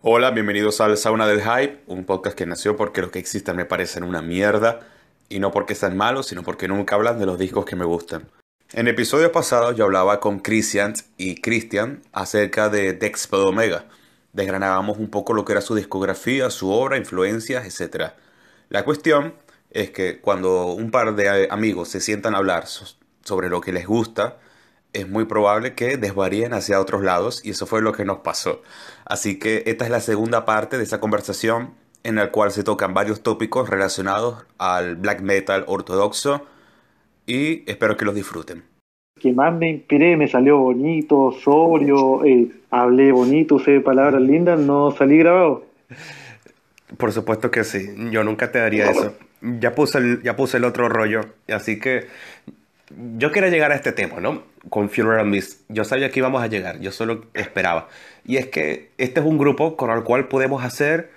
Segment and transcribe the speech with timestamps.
[0.00, 3.66] Hola, bienvenidos al Sauna del Hype, un podcast que nació porque los que existen me
[3.66, 4.80] parecen una mierda,
[5.28, 8.30] y no porque sean malos, sino porque nunca hablan de los discos que me gustan.
[8.72, 13.84] En episodios pasados yo hablaba con Christian y Christian acerca de Dexpel Omega.
[14.32, 18.12] Desgranábamos un poco lo que era su discografía, su obra, influencias, etc.
[18.70, 19.34] La cuestión
[19.70, 23.86] es que cuando un par de amigos se sientan a hablar sobre lo que les
[23.86, 24.38] gusta,
[24.92, 28.62] es muy probable que desvaríen hacia otros lados y eso fue lo que nos pasó.
[29.04, 31.74] Así que esta es la segunda parte de esa conversación
[32.04, 36.46] en la cual se tocan varios tópicos relacionados al black metal ortodoxo
[37.26, 38.64] y espero que los disfruten.
[39.20, 44.92] Que más me inspiré, me salió bonito, sobrio, eh, hablé bonito, usé palabras lindas, no
[44.92, 45.64] salí grabado.
[46.96, 49.14] Por supuesto que sí, yo nunca te daría eso.
[49.40, 52.06] Ya puse el, ya puse el otro rollo, así que
[52.90, 54.42] yo quería llegar a este tema, ¿no?
[54.70, 55.62] Con Funeral Mist.
[55.68, 57.88] Yo sabía que íbamos a llegar, yo solo esperaba.
[58.24, 61.10] Y es que este es un grupo con el cual podemos hacer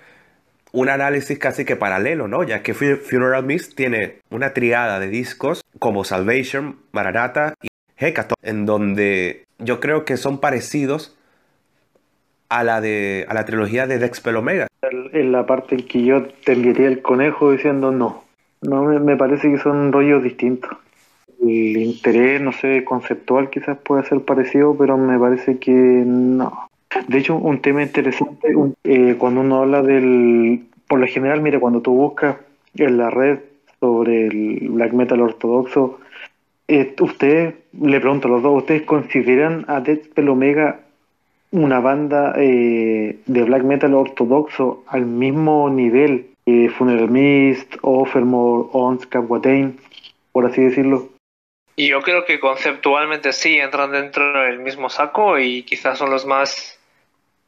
[0.72, 2.42] un análisis casi que paralelo, ¿no?
[2.44, 8.66] Ya que Funeral Mist tiene una triada de discos como Salvation, Maranatha y Hecaton, en
[8.66, 11.16] donde yo creo que son parecidos
[12.48, 14.66] a la de a la trilogía de Dexpel Omega.
[14.82, 18.24] En la parte en que yo te el conejo diciendo no,
[18.60, 20.70] no me parece que son rollos distintos
[21.42, 26.68] el interés, no sé, conceptual quizás pueda ser parecido, pero me parece que no.
[27.08, 28.54] De hecho, un tema interesante,
[28.84, 32.36] eh, cuando uno habla del, por lo general, mire, cuando tú buscas
[32.76, 33.40] en la red
[33.80, 35.98] sobre el black metal ortodoxo,
[36.68, 40.80] eh, ustedes, le pregunto a los dos, ¿ustedes consideran a Deathspell Omega
[41.50, 49.06] una banda eh, de black metal ortodoxo al mismo nivel que Funeral Mist, Offermore, Ons,
[49.06, 49.76] Capwatain,
[50.32, 51.11] por así decirlo?
[51.74, 56.26] Y yo creo que conceptualmente sí entran dentro del mismo saco y quizás son los
[56.26, 56.78] más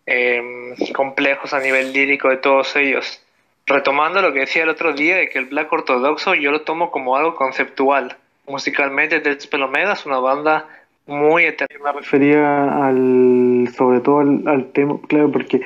[0.06, 3.22] em, complejos a nivel lírico de todos ellos.
[3.66, 6.91] Retomando lo que decía el otro día de que el black ortodoxo yo lo tomo
[6.91, 8.16] como algo conceptual.
[8.47, 10.69] Musicalmente Dead Spell Omega es una banda
[11.06, 11.92] muy eterna.
[11.92, 15.60] Me refería al, sobre todo al, tema, claro, porque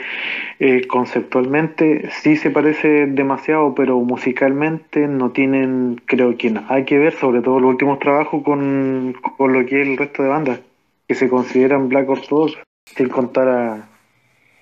[0.59, 7.15] eh, conceptualmente sí se parece demasiado, pero musicalmente no tienen, creo que nada que ver,
[7.15, 10.61] sobre todo los últimos trabajos con, con lo que es el resto de bandas,
[11.07, 13.89] que se consideran Black Orthodox, sin contar a,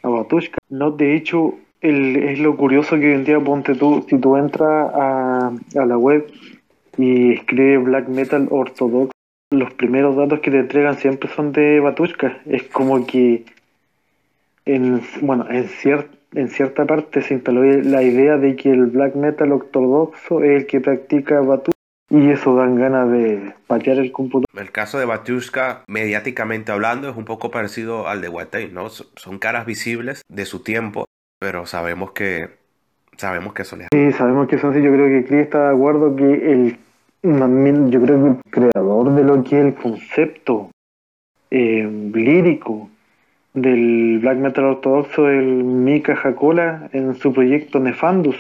[0.03, 0.59] a Batushka.
[0.69, 4.37] No, de hecho, el, es lo curioso que hoy en día, ponte tú, si tú
[4.37, 6.27] entras a, a la web
[6.99, 9.16] y escribes Black Metal Orthodox,
[9.51, 12.39] los primeros datos que te entregan siempre son de Batushka.
[12.47, 13.45] Es como que
[14.65, 15.69] en, bueno, en,
[16.35, 20.67] en cierta parte se instaló la idea de que el black metal ortodoxo es el
[20.67, 21.77] que practica Batushka
[22.11, 24.47] y eso dan ganas de patear el computador.
[24.57, 28.89] El caso de Batushka, mediáticamente hablando, es un poco parecido al de Watain, ¿no?
[28.89, 31.07] Son caras visibles de su tiempo,
[31.41, 32.49] pero sabemos que
[33.17, 34.83] sabemos que son Sí, sabemos que son así.
[34.83, 36.79] Yo creo que Clee está de acuerdo que el
[37.27, 40.71] yo creo que el creador de lo que es el concepto
[41.51, 42.89] eh, lírico
[43.53, 48.37] del black metal ortodoxo, el Mika Jacola, en su proyecto Nefandus,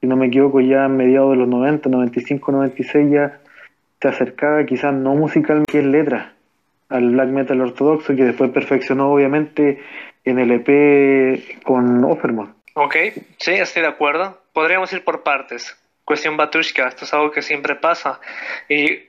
[0.00, 3.40] si no me equivoco, ya a mediados de los 90, 95, 96, ya
[4.00, 6.32] se acercaba quizás no musicalmente, que en letra,
[6.88, 9.80] al black metal ortodoxo, que después perfeccionó obviamente
[10.24, 12.54] en el EP con Offerman.
[12.74, 12.96] Ok,
[13.38, 14.38] sí, estoy de acuerdo.
[14.52, 15.76] Podríamos ir por partes
[16.06, 18.20] cuestión Batushka, esto es algo que siempre pasa.
[18.70, 19.02] Y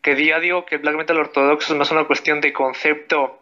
[0.00, 3.40] que día digo que el black metal ortodoxo es una cuestión de concepto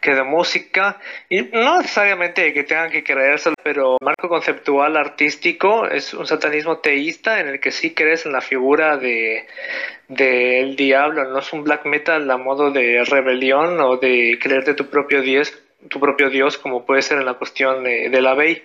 [0.00, 6.14] que de música, y no necesariamente que tengan que creerse, pero marco conceptual artístico es
[6.14, 9.46] un satanismo teísta en el que sí crees en la figura de
[10.08, 14.88] del diablo, no es un black metal a modo de rebelión o de creerte tu
[14.88, 15.52] propio dios,
[15.88, 18.62] tu propio dios como puede ser en la cuestión de, de la Bey.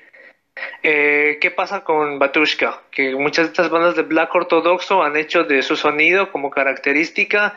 [0.84, 2.82] Eh, ¿Qué pasa con Batushka?
[2.92, 7.56] Que muchas de estas bandas de black ortodoxo han hecho de su sonido como característica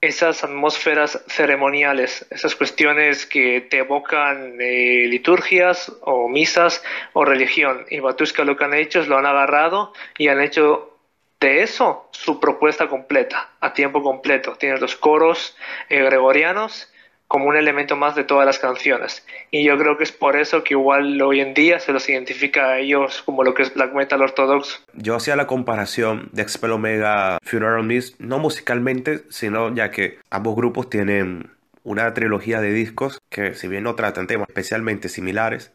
[0.00, 6.82] esas atmósferas ceremoniales, esas cuestiones que te evocan eh, liturgias o misas
[7.12, 7.86] o religión.
[7.90, 10.98] Y Batushka lo que han hecho es lo han agarrado y han hecho
[11.40, 14.56] de eso su propuesta completa, a tiempo completo.
[14.56, 15.56] Tienes los coros
[15.88, 16.92] eh, gregorianos
[17.28, 19.24] como un elemento más de todas las canciones.
[19.50, 22.68] Y yo creo que es por eso que igual hoy en día se los identifica
[22.70, 24.78] a ellos como lo que es black metal ortodoxo.
[24.94, 30.54] Yo hacía la comparación de Expel Omega Funeral Mist, no musicalmente, sino ya que ambos
[30.54, 31.50] grupos tienen
[31.82, 35.72] una trilogía de discos que si bien no tratan temas especialmente similares,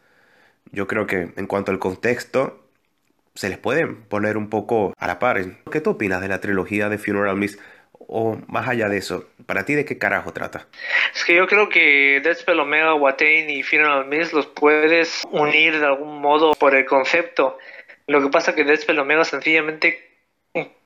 [0.72, 2.62] yo creo que en cuanto al contexto
[3.34, 5.42] se les puede poner un poco a la par.
[5.72, 7.60] ¿Qué tú opinas de la trilogía de Funeral Mist?
[8.12, 9.30] O más allá de eso?
[9.46, 10.68] ¿Para ti de qué carajo trata?
[11.16, 15.86] Es que yo creo que Deadspell Omega, Watain y Final Miss los puedes unir de
[15.86, 17.58] algún modo por el concepto.
[18.08, 20.12] Lo que pasa es que Deadspell Omega sencillamente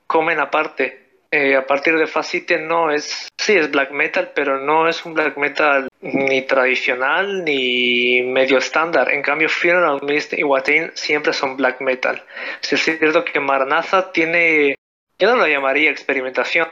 [0.06, 1.04] comen aparte.
[1.32, 5.14] Eh, a partir de Facite no es, sí es black metal, pero no es un
[5.14, 9.12] black metal ni tradicional ni medio estándar.
[9.12, 12.22] En cambio, Funeral Mist y Watain siempre son black metal.
[12.62, 14.76] es cierto que Maranatha tiene,
[15.18, 16.68] yo no lo llamaría experimentación,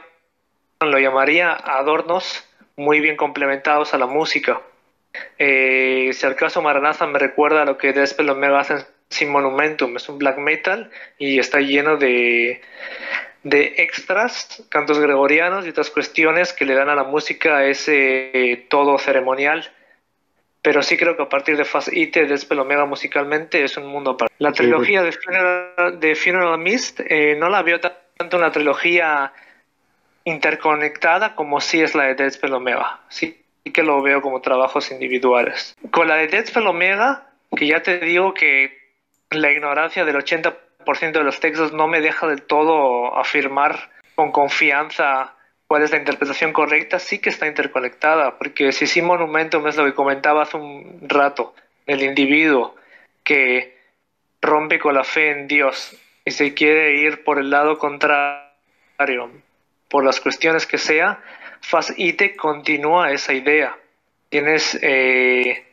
[0.91, 4.61] lo llamaría adornos muy bien complementados a la música.
[5.37, 8.79] Eh, si al caso Maranatha me recuerda a lo que Despel Omega hacen
[9.09, 12.61] sin Monumentum, es un black metal y está lleno de
[13.45, 18.65] de extras, cantos gregorianos y otras cuestiones que le dan a la música ese eh,
[18.67, 19.71] todo ceremonial.
[20.63, 24.11] Pero sí creo que a partir de Fast Ite, de Omega musicalmente, es un mundo
[24.11, 24.33] aparte.
[24.39, 29.31] La trilogía de, Funeral, de Funeral Mist eh, no la veo tanto una trilogía
[30.25, 32.99] interconectada como sí es la de Deadspell Omega.
[33.09, 35.75] Sí que lo veo como trabajos individuales.
[35.91, 38.77] Con la de Deadspell Omega, que ya te digo que
[39.31, 45.33] la ignorancia del 80% de los textos no me deja del todo afirmar con confianza
[45.67, 49.85] cuál es la interpretación correcta, sí que está interconectada, porque si sí Monumentum es lo
[49.85, 51.55] que comentaba hace un rato,
[51.87, 52.75] el individuo
[53.23, 53.75] que
[54.41, 59.31] rompe con la fe en Dios y se quiere ir por el lado contrario,
[59.95, 61.21] por las cuestiones que sea,
[61.61, 63.77] Fasite continúa esa idea.
[64.27, 65.65] Tienes eh,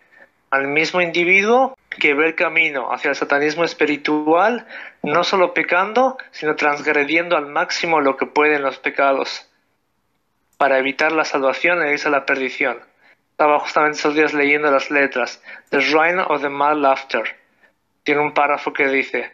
[0.49, 4.65] al mismo individuo que ve el camino hacia el satanismo espiritual,
[5.03, 9.51] no solo pecando, sino transgrediendo al máximo lo que pueden los pecados,
[10.57, 12.79] para evitar la salvación e irse a la perdición.
[13.33, 17.25] Estaba justamente esos días leyendo las letras, The Shrine of the Mad Laughter.
[18.05, 19.33] Tiene un párrafo que dice,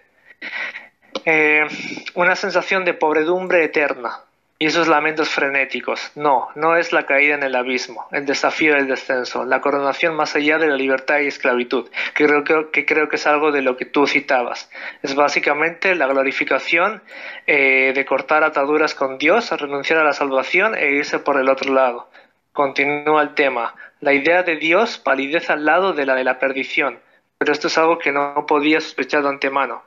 [1.26, 1.66] eh,
[2.14, 4.22] una sensación de pobredumbre eterna,
[4.58, 6.10] y esos lamentos frenéticos.
[6.16, 10.34] No, no es la caída en el abismo, el desafío del descenso, la coronación más
[10.34, 13.76] allá de la libertad y esclavitud, que creo que, creo que es algo de lo
[13.76, 14.68] que tú citabas.
[15.02, 17.02] Es básicamente la glorificación
[17.46, 21.72] eh, de cortar ataduras con Dios, renunciar a la salvación e irse por el otro
[21.72, 22.10] lado.
[22.52, 23.76] Continúa el tema.
[24.00, 26.98] La idea de Dios palidece al lado de la de la perdición,
[27.38, 29.82] pero esto es algo que no podía sospechar de antemano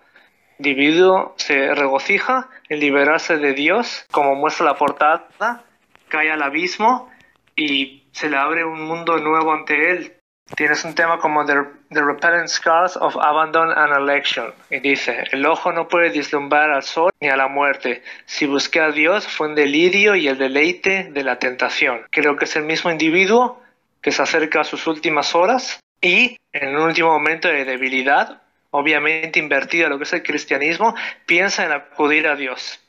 [0.62, 5.64] individuo se regocija en liberarse de Dios, como muestra la portada,
[6.08, 7.10] cae al abismo
[7.56, 10.14] y se le abre un mundo nuevo ante él.
[10.56, 11.56] Tienes un tema como The,
[11.90, 14.54] the Repellent Scars of Abandon and Election.
[14.70, 18.04] Y dice, el ojo no puede vislumbrar al sol ni a la muerte.
[18.26, 22.02] Si busqué a Dios fue un delirio y el deleite de la tentación.
[22.12, 23.62] Creo que es el mismo individuo
[24.02, 28.41] que se acerca a sus últimas horas y en un último momento de debilidad
[28.72, 30.96] obviamente invertido lo que es el cristianismo,
[31.26, 32.80] piensa en acudir a Dios,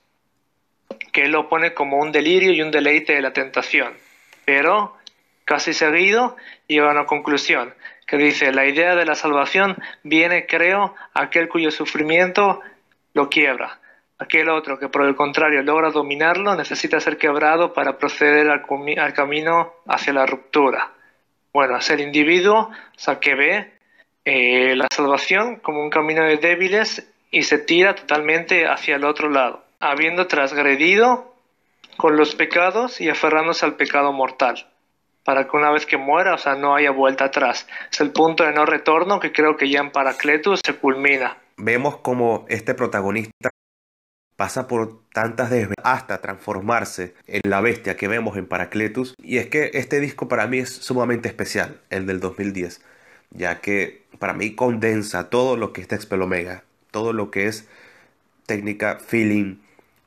[1.13, 3.93] que él lo pone como un delirio y un deleite de la tentación.
[4.45, 4.97] Pero,
[5.45, 6.37] casi seguido,
[6.67, 7.75] llega a una conclusión,
[8.07, 12.61] que dice, la idea de la salvación viene, creo, aquel cuyo sufrimiento
[13.15, 13.79] lo quiebra.
[14.19, 18.63] Aquel otro que por el contrario logra dominarlo necesita ser quebrado para proceder al,
[19.15, 20.93] camino hacia la ruptura.
[21.53, 22.71] Bueno, es el individuo
[23.21, 23.73] que ve
[24.25, 29.29] eh, la salvación como un camino de débiles y se tira totalmente hacia el otro
[29.29, 31.35] lado, habiendo transgredido
[31.97, 34.69] con los pecados y aferrándose al pecado mortal,
[35.25, 37.67] para que una vez que muera, o sea, no haya vuelta atrás.
[37.91, 41.39] Es el punto de no retorno que creo que ya en Paracletus se culmina.
[41.57, 43.51] Vemos como este protagonista
[44.37, 49.15] pasa por tantas desventajas hasta transformarse en la bestia que vemos en Paracletus.
[49.23, 52.83] Y es que este disco para mí es sumamente especial, el del 2010
[53.35, 56.63] ya que para mí condensa todo lo que es Texpel Omega,
[56.93, 57.69] todo lo que es
[58.47, 59.57] técnica, feeling,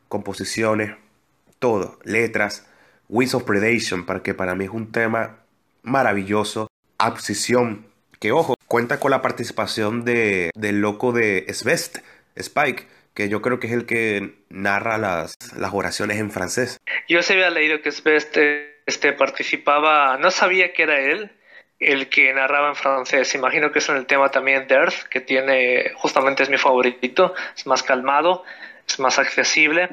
[0.07, 0.95] composiciones,
[1.59, 2.65] todo, letras,
[3.09, 5.39] Winds of Predation, para que para mí es un tema
[5.83, 7.87] maravilloso, Abscisión,
[8.21, 11.97] que ojo, cuenta con la participación de, del loco de Svest,
[12.37, 16.77] Spike, que yo creo que es el que narra las, las oraciones en francés.
[17.09, 18.37] Yo se había leído que Svest
[18.85, 21.33] este, participaba, no sabía que era él,
[21.85, 23.33] el que narraba en francés.
[23.35, 27.33] Imagino que es en el tema también de Earth, que tiene, justamente es mi favorito,
[27.55, 28.43] es más calmado,
[28.87, 29.89] es más accesible,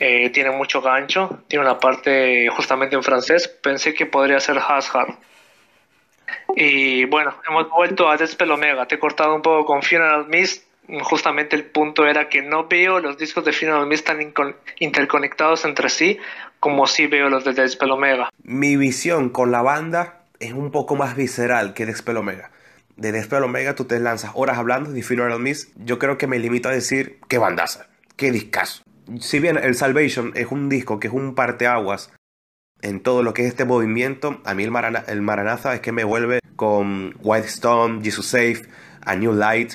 [0.00, 3.48] eh, tiene mucho gancho, tiene una parte justamente en francés.
[3.48, 5.14] Pensé que podría ser Hashard.
[6.56, 8.86] Y bueno, hemos vuelto a Despel Omega.
[8.86, 10.66] Te he cortado un poco con Funeral Mist.
[11.02, 14.34] Justamente el punto era que no veo los discos de Funeral Mist tan
[14.78, 16.20] interconectados entre sí
[16.60, 18.30] como sí veo los de Despel Omega.
[18.42, 22.50] Mi visión con la banda es un poco más visceral que Despel Omega.
[22.96, 25.72] De Despel Omega tú te lanzas horas hablando de Funeral Miss.
[25.76, 28.82] Yo creo que me limito a decir qué bandaza, qué discazo.
[29.20, 32.10] si bien el Salvation es un disco que es un parteaguas
[32.80, 34.72] en todo lo que es este movimiento, a mí el,
[35.06, 38.62] el Maranatha es que me vuelve con White Stone, Jesus Safe,
[39.02, 39.74] A New Light,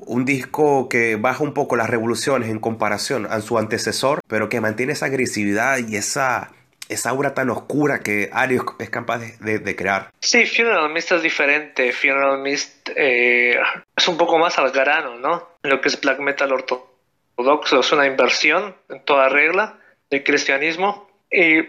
[0.00, 4.60] un disco que baja un poco las revoluciones en comparación a su antecesor, pero que
[4.60, 6.50] mantiene esa agresividad y esa,
[6.88, 10.10] esa aura tan oscura que Arius es capaz de, crear.
[10.20, 11.92] Sí, Funeral Mist es diferente.
[11.92, 13.58] Funeral Mist eh,
[13.96, 15.48] es un poco más al grano, ¿no?
[15.62, 19.78] Lo que es black metal ortodoxo es una inversión en toda regla
[20.10, 21.60] del cristianismo y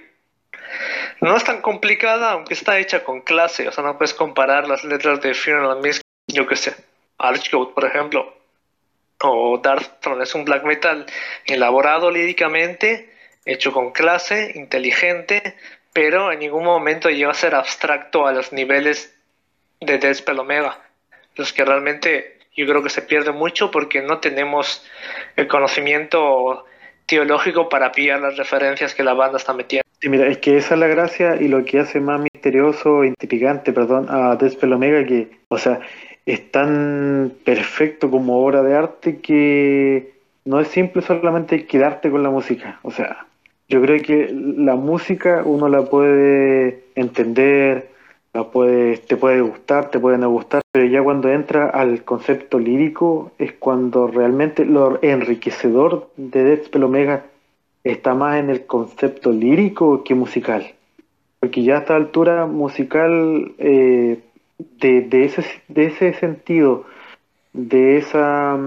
[1.21, 3.67] no es tan complicada, aunque está hecha con clase.
[3.67, 6.75] O sea, no puedes comparar las letras de Funeral Mist, yo qué sé,
[7.17, 8.33] Archgoat, por ejemplo,
[9.21, 10.23] o Darkthrone.
[10.23, 11.05] Es un black metal
[11.45, 13.13] elaborado líricamente,
[13.51, 15.55] hecho con clase, inteligente,
[15.93, 19.15] pero en ningún momento llega a ser abstracto a los niveles
[19.81, 20.79] de Deathspell Omega,
[21.35, 24.85] los que realmente yo creo que se pierde mucho porque no tenemos
[25.35, 26.65] el conocimiento
[27.05, 29.87] teológico para pillar las referencias que la banda está metiendo.
[29.99, 33.73] Sí, mira, es que esa es la gracia y lo que hace más misterioso, intrigante,
[33.73, 35.79] perdón, a Deathspell Omega, que, o sea,
[36.25, 40.13] es tan perfecto como obra de arte que
[40.45, 42.79] no es simple solamente quedarte con la música.
[42.83, 43.25] O sea,
[43.69, 47.89] yo creo que la música uno la puede entender,
[48.33, 52.57] la puede, te puede gustar, te puede no gustar, pero ya cuando entra al concepto
[52.57, 57.25] lírico es cuando realmente lo enriquecedor de Deathspell Omega
[57.83, 60.73] está más en el concepto lírico que musical.
[61.39, 64.19] Porque ya a esta altura musical eh,
[64.79, 66.85] de, ese, de ese sentido,
[67.53, 68.57] de esa,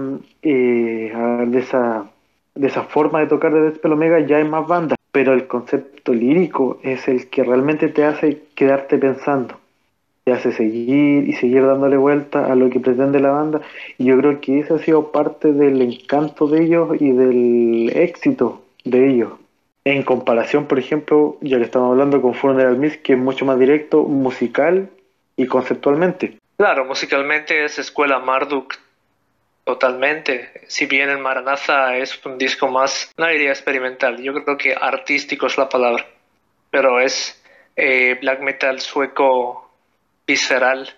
[0.41, 1.13] eh,
[1.47, 2.12] de esa
[2.55, 6.13] de esa forma de tocar de Deathspell Omega ya hay más bandas, pero el concepto
[6.13, 9.59] lírico es el que realmente te hace quedarte pensando,
[10.23, 13.61] te hace seguir y seguir dándole vuelta a lo que pretende la banda
[13.97, 18.63] y yo creo que ese ha sido parte del encanto de ellos y del éxito
[18.83, 19.31] de ellos.
[19.85, 23.59] En comparación, por ejemplo, ya que estamos hablando con Funeral Mist, que es mucho más
[23.59, 24.89] directo, musical
[25.35, 26.37] y conceptualmente.
[26.55, 28.75] Claro, musicalmente es escuela Marduk
[29.63, 30.65] totalmente.
[30.67, 35.47] Si bien el Maranatha es un disco más, no diría experimental, yo creo que artístico
[35.47, 36.05] es la palabra,
[36.69, 37.41] pero es
[37.75, 39.71] eh, black metal sueco
[40.27, 40.89] visceral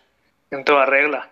[0.52, 1.30] en toda regla.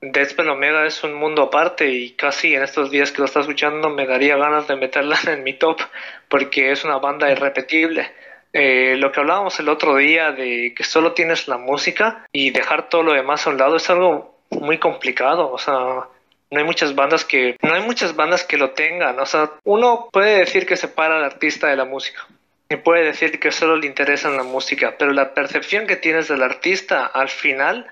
[0.00, 3.88] Deathspell Omega es un mundo aparte y casi en estos días que lo está escuchando
[3.88, 5.80] me daría ganas de meterla en mi top
[6.28, 8.12] porque es una banda irrepetible
[8.56, 12.88] eh, lo que hablábamos el otro día de que solo tienes la música y dejar
[12.88, 15.50] todo lo demás a un lado es algo muy complicado.
[15.50, 16.08] O sea,
[16.54, 19.18] no hay muchas bandas que no hay muchas bandas que lo tengan.
[19.18, 22.26] O sea, uno puede decir que separa al artista de la música
[22.70, 26.42] y puede decir que solo le interesa la música, pero la percepción que tienes del
[26.42, 27.86] artista al final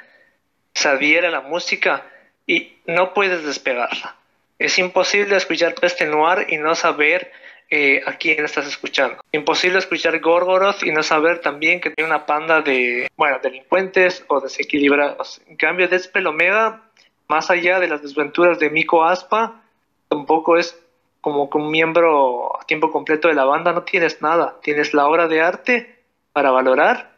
[0.75, 2.07] se adhiere a la música
[2.47, 4.17] y no puedes despegarla.
[4.61, 7.33] Es imposible escuchar Peste Noir y no saber
[7.69, 9.17] eh, a quién estás escuchando.
[9.33, 14.41] Imposible escuchar Gorgoroth y no saber también que tiene una panda de, bueno, delincuentes o
[14.41, 15.43] desequilibrados.
[15.49, 16.92] En cambio, Despel Omega,
[17.33, 19.63] más allá de las desventuras de Miko Aspa,
[20.09, 20.79] tampoco es
[21.23, 24.57] como que un miembro a tiempo completo de la banda, no tienes nada.
[24.63, 25.97] Tienes la obra de arte
[26.35, 27.13] para valorar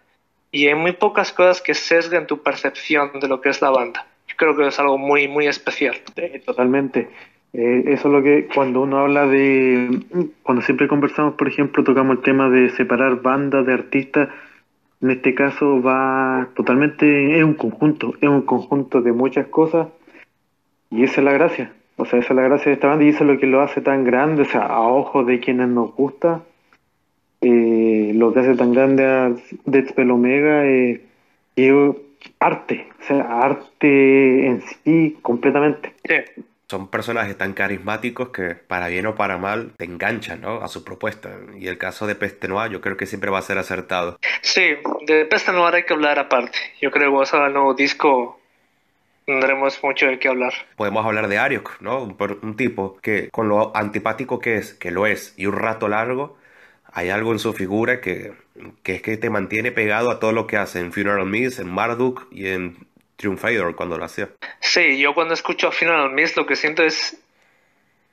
[0.52, 4.06] y hay muy pocas cosas que sesguen tu percepción de lo que es la banda.
[4.28, 5.96] Yo creo que es algo muy, muy especial.
[6.46, 7.08] totalmente.
[7.52, 10.00] Eh, eso es lo que cuando uno habla de,
[10.44, 14.28] cuando siempre conversamos, por ejemplo, tocamos el tema de separar bandas de artistas,
[15.02, 19.88] en este caso va totalmente, es un conjunto, es un conjunto de muchas cosas
[20.90, 23.10] y esa es la gracia, o sea, esa es la gracia de esta banda y
[23.10, 25.94] eso es lo que lo hace tan grande, o sea, a ojos de quienes nos
[25.94, 26.42] gusta,
[27.40, 29.32] eh, lo que hace tan grande a
[29.64, 31.00] Deathspell Omega es
[32.40, 35.94] arte, o sea, arte en sí completamente.
[36.04, 36.42] Sí
[36.74, 40.62] son personajes tan carismáticos que para bien o para mal te enganchan ¿no?
[40.62, 41.30] a su propuesta.
[41.58, 44.18] Y el caso de Peste Noir yo creo que siempre va a ser acertado.
[44.42, 44.76] Sí,
[45.06, 46.58] de Peste Noir hay que hablar aparte.
[46.80, 48.40] Yo creo que vas a nuevo disco
[49.26, 50.52] tendremos mucho de qué hablar.
[50.76, 52.02] Podemos hablar de Ariok, ¿no?
[52.02, 55.88] Un, un, tipo que con lo antipático que es, que lo es, y un rato
[55.88, 56.36] largo,
[56.92, 58.32] hay algo en su figura que,
[58.82, 61.68] que es que te mantiene pegado a todo lo que hace en Funeral Mist, en
[61.68, 64.30] Marduk y en Triumphator cuando lo hacía.
[64.60, 67.20] Sí, yo cuando escucho a Final Mist lo que siento es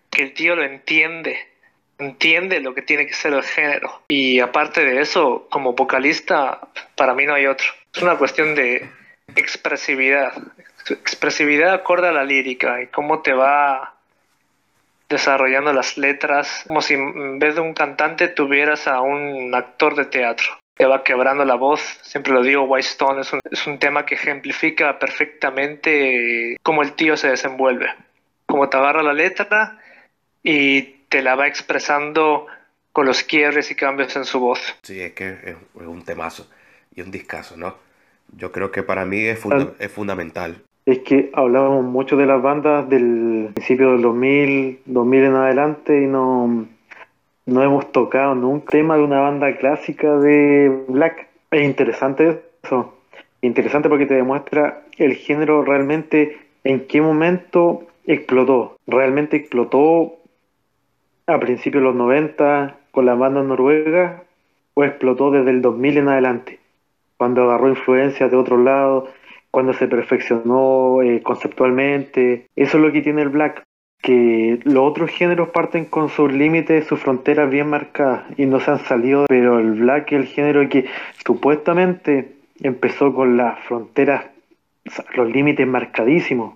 [0.10, 1.38] que el tío lo entiende,
[1.98, 4.02] entiende lo que tiene que ser el género.
[4.10, 6.60] Y aparte de eso, como vocalista,
[6.96, 7.68] para mí no hay otro.
[7.94, 8.90] Es una cuestión de
[9.36, 10.34] expresividad,
[10.94, 13.96] expresividad acorde a la lírica y cómo te va
[15.10, 20.06] desarrollando las letras, como si en vez de un cantante tuvieras a un actor de
[20.06, 22.00] teatro te va quebrando la voz.
[22.02, 26.94] Siempre lo digo, White Stone es un, es un tema que ejemplifica perfectamente cómo el
[26.94, 27.94] tío se desenvuelve.
[28.48, 29.80] Cómo te agarra la letra
[30.42, 32.48] y te la va expresando
[32.92, 34.60] con los quiebres y cambios en su voz.
[34.82, 36.50] Sí, es que es, un temazo
[36.96, 37.78] y un discazo, ¿no?
[38.36, 39.40] Yo creo que para mí es,
[39.78, 40.64] es fundamental.
[40.86, 46.08] Es que hablábamos mucho de las bandas del principio del 2000, 2000 en adelante y
[46.08, 46.66] no,
[47.46, 51.28] no hemos tocado nunca el tema de una banda clásica de Black.
[51.52, 52.96] Es interesante eso.
[53.42, 58.78] Interesante porque te demuestra el género realmente en qué momento explotó.
[58.88, 60.18] Realmente explotó
[61.28, 64.24] a principios de los 90 con la banda noruega
[64.74, 66.60] o explotó desde el 2000 en adelante,
[67.18, 69.08] cuando agarró influencia de otro lado,
[69.52, 72.48] cuando se perfeccionó eh, conceptualmente.
[72.56, 73.64] Eso es lo que tiene el black,
[74.02, 78.72] que los otros géneros parten con sus límites, sus fronteras bien marcadas y no se
[78.72, 80.86] han salido, pero el black es el género que
[81.26, 84.26] supuestamente empezó con las fronteras,
[85.16, 86.56] los límites marcadísimos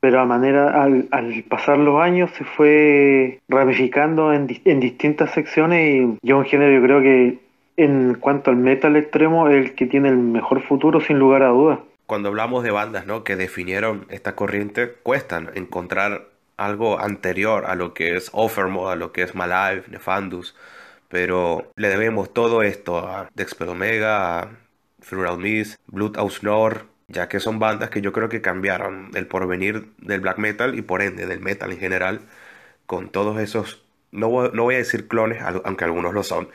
[0.00, 1.08] pero a manera al,
[1.48, 6.82] pasar los años se fue ramificando en, en distintas secciones y yo un género yo
[6.82, 7.38] creo que
[7.76, 11.48] en cuanto al metal extremo es el que tiene el mejor futuro sin lugar a
[11.48, 11.78] dudas.
[12.10, 13.22] Cuando hablamos de bandas ¿no?
[13.22, 19.12] que definieron esta corriente, cuestan encontrar algo anterior a lo que es Offermode, a lo
[19.12, 20.56] que es Malive, Nefandus,
[21.08, 24.50] pero le debemos todo esto a Dexped Omega, a
[24.98, 29.92] Funeral Mist, Blood Nord, ya que son bandas que yo creo que cambiaron el porvenir
[29.98, 32.22] del black metal y por ende del metal en general,
[32.86, 36.48] con todos esos, no voy, a decir clones, aunque algunos lo son,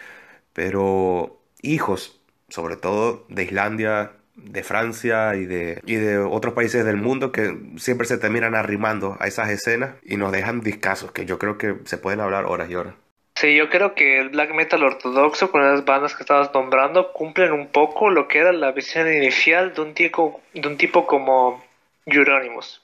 [0.52, 2.20] pero hijos,
[2.50, 7.58] sobre todo de Islandia, de Francia y de, y de otros países del mundo que
[7.78, 11.76] siempre se terminan arrimando a esas escenas y nos dejan discasos que yo creo que
[11.86, 12.94] se pueden hablar horas y horas.
[13.36, 17.52] Sí, yo creo que el black metal ortodoxo con las bandas que estabas nombrando cumplen
[17.52, 21.62] un poco lo que era la visión inicial de un tipo, de un tipo como
[22.06, 22.82] Euronymous.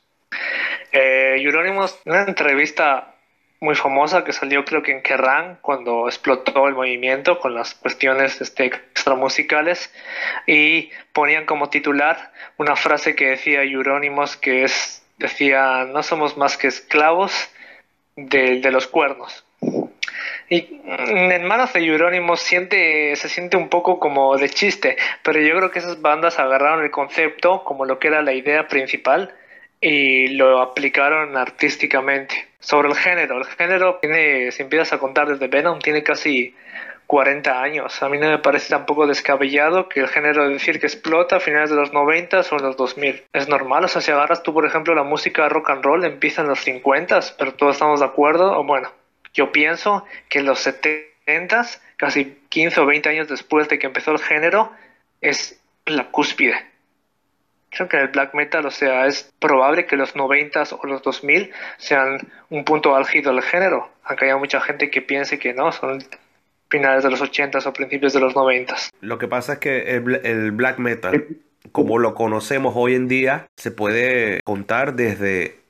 [0.91, 3.10] Eh, en una entrevista
[3.61, 8.41] muy famosa que salió creo que en Kerrang cuando explotó el movimiento con las cuestiones
[8.41, 9.93] este, extramusicales
[10.47, 16.57] y ponían como titular una frase que decía Euronymous que es decía no somos más
[16.57, 17.49] que esclavos
[18.15, 19.45] de, de los cuernos
[20.49, 25.55] y en manos de Euronymous siente, se siente un poco como de chiste, pero yo
[25.55, 29.33] creo que esas bandas agarraron el concepto como lo que era la idea principal
[29.79, 32.50] y lo aplicaron artísticamente.
[32.61, 36.55] Sobre el género, el género tiene, si empiezas a contar desde Venom, tiene casi
[37.07, 38.01] 40 años.
[38.01, 41.39] A mí no me parece tampoco descabellado que el género de decir que explota a
[41.41, 43.25] finales de los 90 o en los 2000.
[43.33, 46.41] Es normal, o sea, si agarras tú, por ejemplo, la música rock and roll, empieza
[46.41, 48.91] en los 50, pero todos estamos de acuerdo, o bueno,
[49.33, 51.65] yo pienso que en los 70,
[51.97, 54.71] casi 15 o 20 años después de que empezó el género,
[55.19, 56.70] es la cúspide.
[57.71, 61.51] Creo que el black metal, o sea, es probable que los 90 o los 2000
[61.77, 66.03] sean un punto álgido del género, aunque haya mucha gente que piense que no, son
[66.69, 68.75] finales de los 80 o principios de los 90.
[68.99, 71.27] Lo que pasa es que el, el black metal,
[71.71, 75.61] como lo conocemos hoy en día, se puede contar desde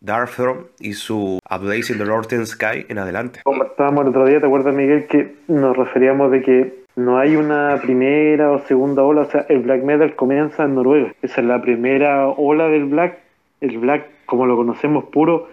[0.00, 3.40] Darkthrone y su A Blaze in the Northern Sky en adelante.
[3.44, 7.36] Como estábamos el otro día, ¿te acuerdas, Miguel, que nos referíamos de que no hay
[7.36, 9.22] una primera o segunda ola?
[9.22, 11.14] O sea, el black metal comienza en Noruega.
[11.22, 13.18] Esa es la primera ola del black,
[13.60, 15.50] el black como lo conocemos puro,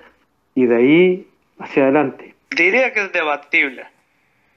[0.55, 1.27] y de ahí
[1.59, 2.35] hacia adelante.
[2.51, 3.85] Diría que es debatible,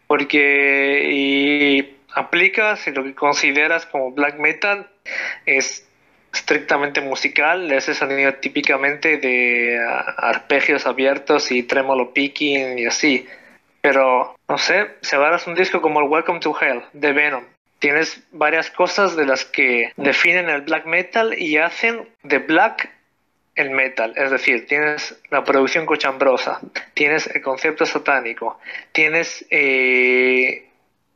[0.06, 4.88] porque y aplica si lo que consideras como black metal
[5.46, 5.86] es
[6.32, 13.26] estrictamente musical, ese sonido típicamente de ah, arpegios abiertos y trémolo picking y así.
[13.80, 17.44] Pero, no sé, si agarras un disco como el Welcome to Hell de Venom,
[17.78, 22.90] tienes varias cosas de las que definen el black metal y hacen de black
[23.56, 24.12] el metal.
[24.16, 26.60] Es decir, tienes la producción cochambrosa,
[26.94, 28.58] tienes el concepto satánico,
[28.92, 30.68] tienes eh,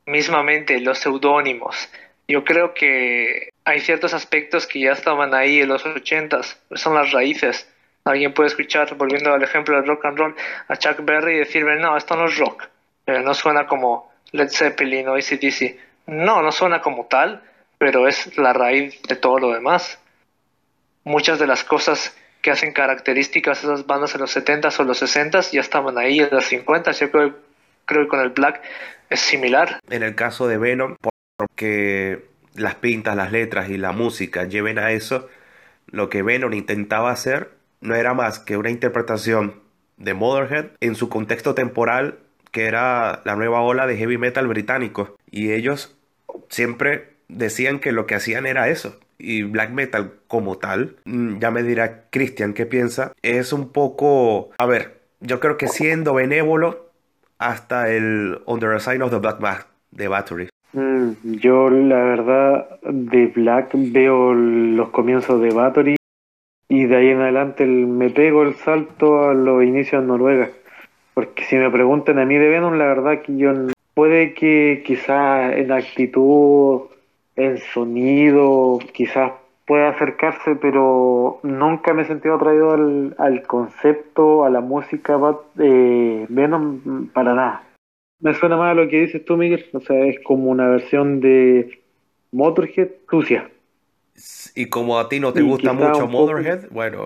[0.06, 1.90] mismamente los seudónimos.
[2.26, 7.12] Yo creo que hay ciertos aspectos que ya estaban ahí en los ochentas, son las
[7.12, 7.68] raíces.
[8.04, 10.36] Alguien puede escuchar, volviendo al ejemplo del rock and roll,
[10.68, 12.64] a Chuck Berry y decirme, no, esto no es rock,
[13.06, 15.78] eh, no suena como Led Zeppelin o ACDC.
[16.06, 17.42] No, no suena como tal,
[17.78, 19.98] pero es la raíz de todo lo demás.
[21.04, 25.52] Muchas de las cosas que hacen características esas bandas en los 70s o los 60s
[25.52, 27.38] ya estaban ahí en los 50 Yo creo,
[27.86, 28.60] creo que con el Black
[29.08, 29.80] es similar.
[29.88, 30.96] En el caso de Venom,
[31.38, 35.28] porque las pintas, las letras y la música lleven a eso,
[35.86, 39.54] lo que Venom intentaba hacer no era más que una interpretación
[39.98, 42.18] de Motherhead en su contexto temporal,
[42.50, 45.16] que era la nueva ola de heavy metal británico.
[45.30, 45.96] Y ellos
[46.48, 48.98] siempre decían que lo que hacían era eso.
[49.18, 54.50] Y black metal como tal, mm, ya me dirá Christian qué piensa, es un poco,
[54.58, 56.90] a ver, yo creo que siendo benévolo
[57.38, 60.48] hasta el Under a Sign of the Black Mask de Battery.
[60.72, 65.96] Mm, yo la verdad de Black veo los comienzos de Battery
[66.68, 70.48] y de ahí en adelante me pego el salto a los inicios en Noruega.
[71.14, 73.52] Porque si me preguntan a mí de Venom, la verdad que yo
[73.94, 76.82] puede que quizás en actitud,
[77.36, 79.32] en sonido, quizás
[79.66, 85.18] pueda acercarse, pero nunca me he sentido atraído al, al concepto, a la música
[85.54, 87.62] de Venom para nada.
[88.20, 89.66] Me suena más a lo que dices tú, Miguel.
[89.72, 91.80] O sea, es como una versión de
[92.32, 93.50] Motorhead sucia.
[94.54, 97.04] Y como a ti no te gusta mucho Motorhead, bueno,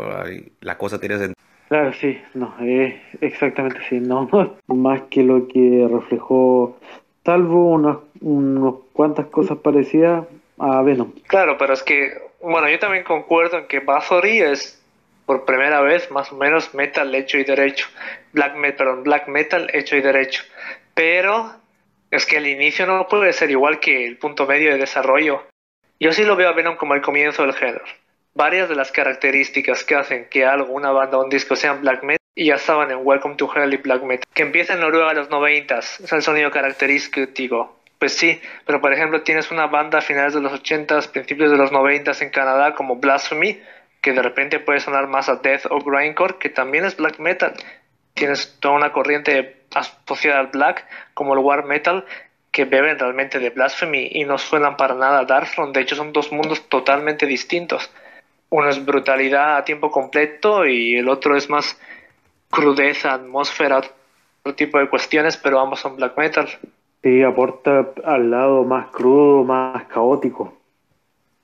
[0.61, 1.35] la cosa tiene sentido.
[1.69, 4.29] Claro, sí, no, eh, exactamente sí, no,
[4.69, 6.79] más que lo que reflejó,
[7.25, 10.27] salvo unas, unas cuantas cosas parecidas
[10.59, 11.13] a Venom.
[11.27, 14.83] Claro, pero es que, bueno, yo también concuerdo en que Bathory es
[15.27, 17.87] por primera vez más o menos metal hecho y derecho,
[18.33, 20.45] black metal, black metal hecho y derecho,
[20.95, 21.53] pero
[22.11, 25.43] es que el inicio no puede ser igual que el punto medio de desarrollo.
[26.01, 27.85] Yo sí lo veo a Venom como el comienzo del género
[28.39, 32.05] varias de las características que hacen que algo, una banda o un disco sean black
[32.05, 34.25] metal y ya estaban en Welcome to Hell y black metal.
[34.33, 37.81] Que empieza en Noruega a los 90 es el sonido característico.
[37.99, 41.57] Pues sí, pero por ejemplo tienes una banda a finales de los 80 principios de
[41.57, 43.61] los 90 en Canadá como Blasphemy,
[44.01, 47.55] que de repente puede sonar más a death o grindcore, que también es black metal.
[48.15, 52.05] Tienes toda una corriente asociada al black, como el war metal,
[52.59, 55.73] que beben realmente de Blasphemy y no suenan para nada a Darkthrone.
[55.73, 57.89] De hecho, son dos mundos totalmente distintos
[58.51, 61.79] uno es brutalidad a tiempo completo y el otro es más
[62.51, 66.49] crudeza, atmósfera, otro tipo de cuestiones, pero ambos son black metal.
[67.03, 70.55] Sí, aporta al lado más crudo, más caótico.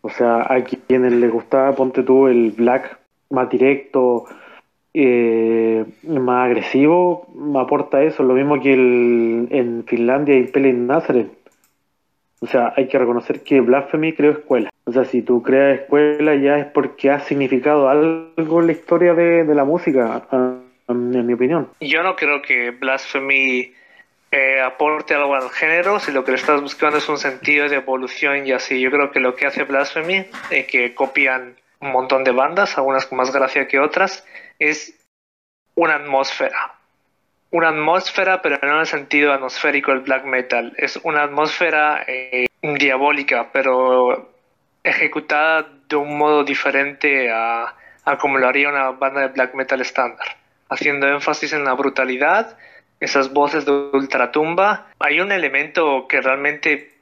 [0.01, 2.99] O sea, a quienes les gustaba, ponte tú el black
[3.31, 4.25] más directo,
[4.95, 7.27] eh, más agresivo,
[7.59, 8.23] aporta eso.
[8.23, 11.31] Lo mismo que el, en Finlandia y Pelin Nazareth.
[12.41, 14.71] O sea, hay que reconocer que Blasphemy creó escuela.
[14.85, 19.15] O sea, si tú creas escuela ya es porque ha significado algo en la historia
[19.15, 20.23] de, la música,
[20.89, 21.69] en mi opinión.
[21.81, 23.73] Yo no creo que Blasphemy
[24.31, 27.77] eh, aporte algo al género, si lo que le estás buscando es un sentido de
[27.77, 28.81] evolución y así.
[28.81, 33.07] Yo creo que lo que hace Blasphemy, eh, que copian un montón de bandas, algunas
[33.07, 34.27] con más gracia que otras,
[34.59, 34.95] es
[35.75, 36.75] una atmósfera
[37.55, 40.73] una atmósfera, pero no en el sentido atmosférico del black metal.
[40.77, 44.33] Es una atmósfera eh, diabólica, pero
[44.83, 49.81] ejecutada de un modo diferente a, a como lo haría una banda de black metal
[49.81, 50.37] estándar,
[50.69, 52.59] haciendo énfasis en la brutalidad,
[52.99, 54.89] esas voces de ultratumba.
[54.99, 56.94] Hay un elemento que realmente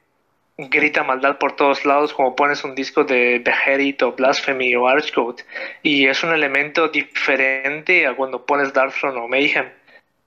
[0.57, 5.43] grita maldad por todos lados, como pones un disco de Beherit o Blasphemy o Archcode,
[5.81, 9.69] y es un elemento diferente a cuando pones Darkthrone o Mayhem.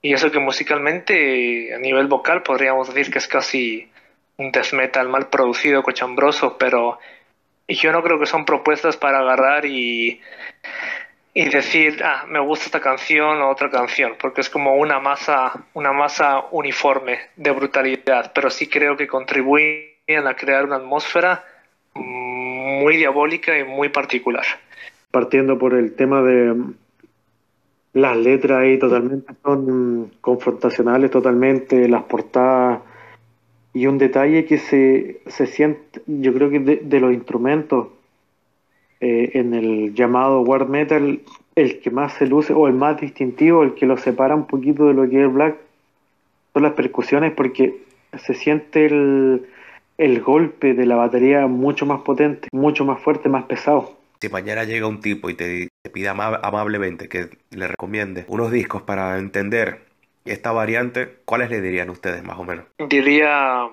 [0.02, 3.90] Y eso que musicalmente, a nivel vocal, podríamos decir que es casi
[4.36, 6.98] un death metal mal producido, cochambroso, pero
[7.68, 10.20] yo no creo que son propuestas para agarrar y,
[11.34, 15.52] y decir, ah, me gusta esta canción o otra canción, porque es como una masa,
[15.74, 21.44] una masa uniforme de brutalidad, pero sí creo que contribuyen a crear una atmósfera
[21.94, 24.44] muy diabólica y muy particular.
[25.10, 26.54] Partiendo por el tema de
[27.92, 32.82] las letras ahí totalmente son confrontacionales, totalmente, las portadas.
[33.74, 37.88] Y un detalle que se, se siente, yo creo que de, los instrumentos
[39.00, 41.20] eh, en el llamado War Metal,
[41.56, 44.86] el que más se luce o el más distintivo, el que lo separa un poquito
[44.86, 45.56] de lo que es Black,
[46.54, 47.82] son las percusiones porque
[48.16, 49.46] se siente el,
[49.98, 53.96] el golpe de la batería mucho más potente, mucho más fuerte, más pesado.
[54.20, 59.18] Si mañana llega un tipo y te, pide amablemente que le recomiende unos discos para
[59.18, 59.80] entender
[60.24, 62.64] esta variante, ¿cuáles le dirían ustedes más o menos?
[62.88, 63.68] Diría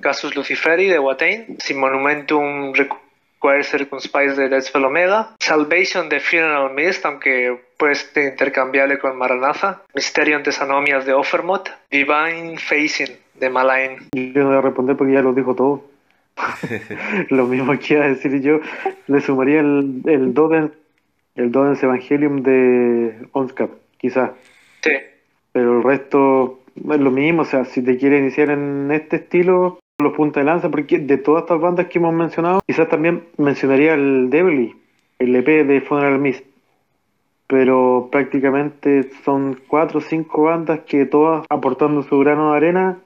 [0.00, 7.04] Casus Luciferi de Watain, Sin Monumentum Require Circumspice de Death Omega, Salvation de Funeral Mist,
[7.04, 13.98] aunque puede ser intercambiable con Maranatha, Mysterion Sanomias de Offermot, Divine Facing de Malain.
[14.12, 15.84] Yo no voy a responder porque ya lo dijo todo.
[17.30, 18.60] Lo mismo que iba a decir yo,
[19.06, 20.72] le sumaría el, el Dodens,
[21.36, 24.32] el Dodens Evangelium de Onscap, quizás.
[24.80, 24.90] Sí.
[25.52, 29.78] Pero el resto es lo mismo, o sea, si te quieres iniciar en este estilo,
[30.02, 33.94] los puntos de lanza, porque de todas estas bandas que hemos mencionado, quizás también mencionaría
[33.94, 34.74] el Devilly,
[35.20, 36.44] el EP de Funeral Mist.
[37.46, 42.98] Pero prácticamente son cuatro o cinco bandas que todas aportando su grano de arena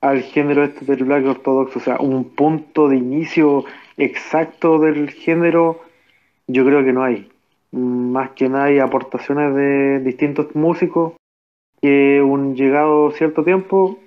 [0.00, 3.64] al género este del black ortodoxo, o sea, un punto de inicio
[3.96, 5.80] exacto del género,
[6.46, 7.30] yo creo que no hay.
[7.72, 11.14] Más que nada hay aportaciones de distintos músicos
[11.82, 13.98] que un llegado cierto tiempo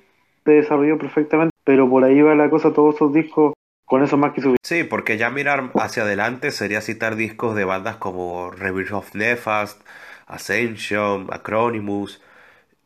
[0.46, 3.54] se desarrolló perfectamente, pero por ahí va la cosa, todos esos discos
[3.86, 4.62] con eso más que suficiente.
[4.64, 9.82] Sí, porque ya mirar hacia adelante sería citar discos de bandas como Rebirth of Nefast,
[10.28, 12.22] Ascension, Acronymus,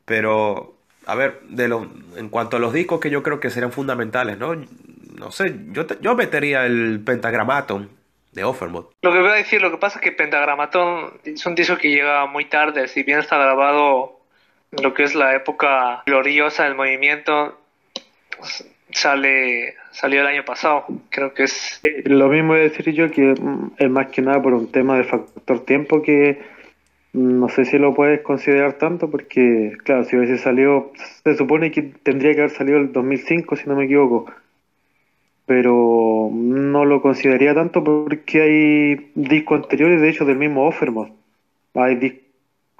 [0.05, 3.71] pero a ver, de lo, en cuanto a los discos que yo creo que serían
[3.71, 4.55] fundamentales, ¿no?
[5.17, 7.89] No sé, yo, yo metería el Pentagramaton
[8.31, 8.87] de Offermod.
[9.01, 11.89] Lo que voy a decir, lo que pasa es que Pentagramaton es un disco que
[11.89, 14.19] llega muy tarde, si bien está grabado
[14.71, 17.57] en lo que es la época gloriosa del movimiento,
[18.91, 21.81] sale salió el año pasado, creo que es...
[22.03, 24.97] Lo mismo voy a decir yo que mm, es más que nada por un tema
[24.97, 26.41] de factor tiempo que
[27.15, 30.91] no sé si lo puedes considerar tanto porque, claro, si hubiese salido,
[31.23, 34.31] se supone que tendría que haber salido el 2005 si no me equivoco,
[35.45, 41.09] pero no lo consideraría tanto porque hay discos anteriores, de hecho, del mismo Offermod.
[41.75, 42.21] Hay discos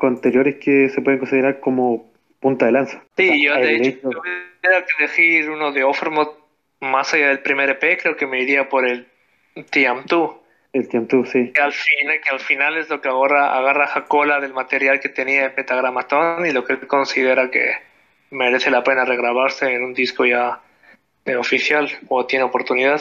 [0.01, 3.03] anteriores que se pueden considerar como punta de lanza.
[3.15, 6.27] Sí, yo de hecho, si tuviera que elegir uno de Offermod
[6.81, 9.07] más allá del primer EP, creo que me iría por el
[9.55, 10.44] TM2.
[10.75, 11.51] El TM2, sí.
[11.53, 15.07] Que al, fin, que al final es lo que agarra, agarra Jacola del material que
[15.07, 17.75] tenía de Petagramatón y lo que él considera que
[18.31, 20.59] merece la pena regrabarse en un disco ya
[21.23, 22.99] eh, oficial o tiene oportunidad.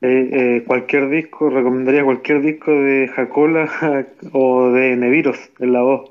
[0.00, 3.70] Eh, eh, cualquier disco, recomendaría cualquier disco de Jacola
[4.32, 6.10] o de Neviros en la voz.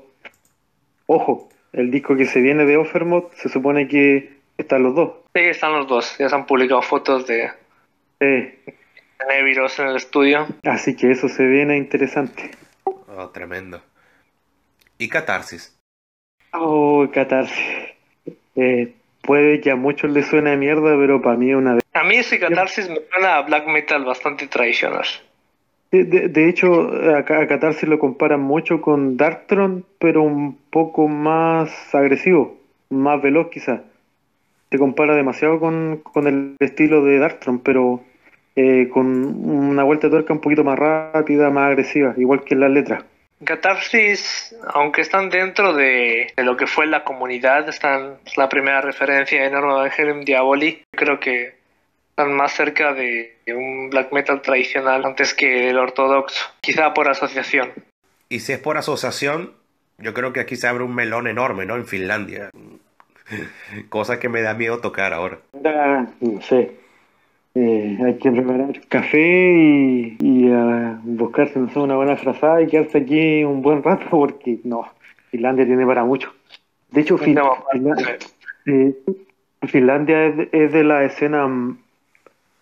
[1.04, 5.12] Ojo, el disco que se viene de Offermod se supone que están los dos.
[5.34, 6.16] Sí, están los dos.
[6.16, 7.50] Ya se han publicado fotos de,
[9.26, 10.46] Neviros en el estudio.
[10.64, 12.50] Así que eso se viene interesante.
[12.84, 13.80] Oh, tremendo.
[14.98, 15.76] ¿Y Catarsis?
[16.52, 17.58] Oh, Catarsis.
[18.56, 21.78] Eh, puede que a muchos les suene a mierda, pero para mí es una...
[21.92, 25.04] A mí ese Catarsis me suena a black metal bastante tradicional.
[25.90, 31.94] De, de, hecho, a, a, Catarsis lo comparan mucho con Darktron, pero un poco más
[31.94, 32.58] agresivo,
[32.90, 33.80] más veloz quizás.
[34.70, 38.02] Se compara demasiado con, con el estilo de Darktron, pero
[38.60, 42.60] eh, con una vuelta de tuerca un poquito más rápida, más agresiva, igual que en
[42.60, 43.04] las letras.
[43.44, 48.80] Catarsis, aunque están dentro de, de, lo que fue la comunidad, están es la primera
[48.80, 51.54] referencia de Norma Evangelium Diaboli, creo que
[52.10, 57.08] están más cerca de, de un black metal tradicional antes que el ortodoxo, quizá por
[57.08, 57.70] asociación.
[58.28, 59.52] Y si es por asociación,
[59.98, 61.76] yo creo que aquí se abre un melón enorme, ¿no?
[61.76, 62.50] En Finlandia.
[63.88, 65.38] Cosa que me da miedo tocar ahora.
[65.52, 66.87] no sé.
[67.60, 72.68] Eh, hay que preparar café y, y uh, buscarse no sé, una buena frazada y
[72.68, 74.86] quedarse aquí un buen rato porque no,
[75.32, 76.32] Finlandia tiene para mucho.
[76.92, 77.36] De hecho, fin,
[77.72, 78.18] Finlandia,
[78.66, 78.94] eh,
[79.66, 81.48] Finlandia es, de, es, de la escena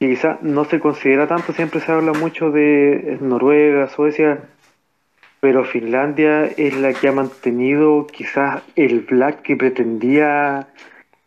[0.00, 4.44] que quizá no se considera tanto, siempre se habla mucho de Noruega, Suecia,
[5.40, 10.68] pero Finlandia es la que ha mantenido quizás el black que pretendía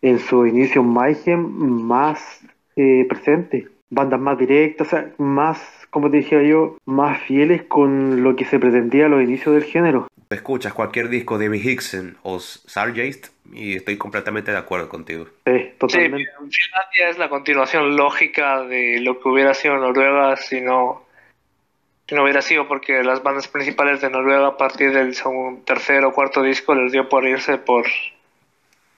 [0.01, 2.41] en su inicio Mayhem más
[2.75, 8.23] eh, presente, bandas más directas, o sea, más, como te dije yo, más fieles con
[8.23, 10.07] lo que se pretendía a los inicios del género.
[10.29, 15.25] Escuchas cualquier disco de David Hickson o Sargeist y estoy completamente de acuerdo contigo.
[15.45, 16.29] Sí, totalmente.
[16.49, 21.03] Sí, Finlandia es la continuación lógica de lo que hubiera sido Noruega si no,
[22.07, 26.05] si no hubiera sido porque las bandas principales de Noruega a partir del segundo, tercer
[26.05, 27.87] o cuarto disco les dio por irse por,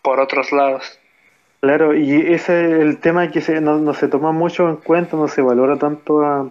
[0.02, 1.00] por otros lados.
[1.62, 5.28] Claro, y ese es el tema que se, no, se toma mucho en cuenta, no
[5.28, 6.50] se valora tanto a,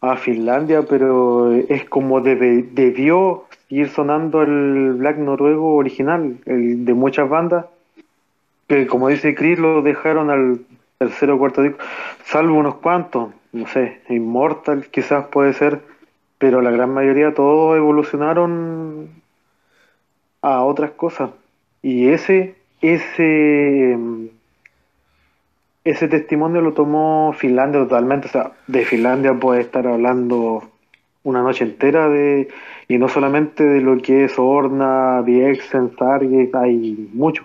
[0.00, 6.94] a Finlandia, pero es como debe, debió ir sonando el black noruego original, el de
[6.94, 7.66] muchas bandas,
[8.66, 10.60] que como dice Chris lo dejaron al
[10.96, 11.78] tercero o cuarto disco,
[12.24, 15.82] salvo unos cuantos, no sé, Immortal quizás puede ser,
[16.38, 19.10] pero la gran mayoría todos evolucionaron
[20.40, 21.30] a otras cosas.
[21.82, 23.96] Y ese ese
[25.84, 30.70] ese testimonio lo tomó Finlandia totalmente, o sea, de Finlandia puede estar hablando
[31.22, 32.48] una noche entera de
[32.88, 37.44] y no solamente de lo que es Orna, Viexen, Stargate, hay mucho.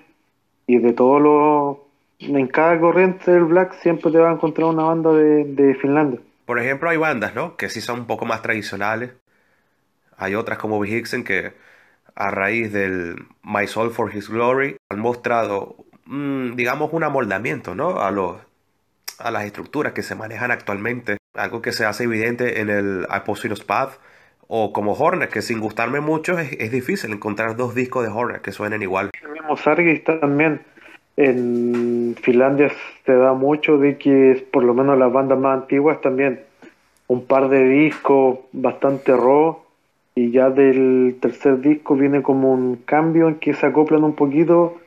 [0.67, 1.85] Y de todo lo
[2.19, 6.19] en cada corriente del Black siempre te va a encontrar una banda de, de Finlandia.
[6.45, 7.55] Por ejemplo, hay bandas, ¿no?
[7.57, 9.11] Que sí son un poco más tradicionales.
[10.17, 11.53] Hay otras como Vixen que
[12.15, 15.75] a raíz del My Soul for His Glory han mostrado,
[16.05, 17.99] mmm, digamos, un amoldamiento ¿no?
[17.99, 18.37] a, los,
[19.19, 21.17] a las estructuras que se manejan actualmente.
[21.35, 23.99] Algo que se hace evidente en el Apostolos Path
[24.47, 28.41] o como Hornet, que sin gustarme mucho es, es, difícil encontrar dos discos de Hornet
[28.41, 29.09] que suenen igual.
[29.21, 30.61] El mismo Sargis también.
[31.17, 32.69] En Finlandia
[33.05, 36.41] se da mucho de que por lo menos las bandas más antiguas también
[37.07, 39.64] un par de discos bastante raw
[40.15, 44.79] Y ya del tercer disco viene como un cambio en que se acoplan un poquito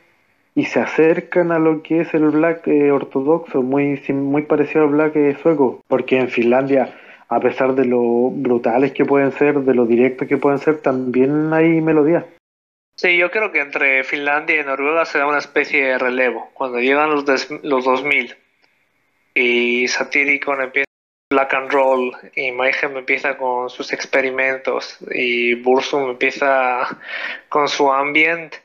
[0.55, 4.89] y se acercan a lo que es el black eh, ortodoxo, muy, muy parecido al
[4.89, 6.97] black eh, sueco, porque en Finlandia,
[7.29, 11.53] a pesar de lo brutales que pueden ser, de lo directos que pueden ser, también
[11.53, 12.25] hay melodía.
[12.95, 16.49] Sí, yo creo que entre Finlandia y Noruega se da una especie de relevo.
[16.53, 17.23] Cuando llegan los,
[17.63, 18.35] los 2000
[19.35, 20.88] y Satyricon empieza
[21.31, 26.97] Black and Roll y Mayhem empieza con sus experimentos y Bursum empieza
[27.49, 28.55] con su ambient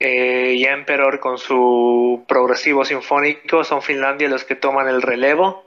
[0.00, 3.62] eh, y Emperor con su progresivo sinfónico.
[3.62, 5.64] Son Finlandia los que toman el relevo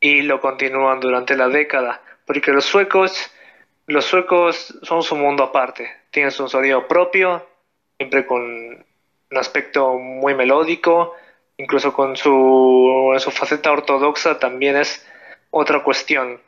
[0.00, 3.30] y lo continúan durante la década porque los suecos
[3.86, 5.90] los suecos son su mundo aparte.
[6.10, 7.46] Tienen su sonido propio
[7.98, 11.14] siempre con un aspecto muy melódico
[11.58, 15.06] incluso con su, su faceta ortodoxa también es
[15.50, 16.40] otra cuestión.